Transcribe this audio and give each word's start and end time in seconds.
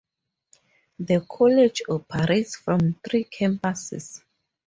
The 0.97 1.23
college 1.29 1.83
operates 1.87 2.55
from 2.55 2.95
three 3.07 3.23
campuses. 3.23 4.23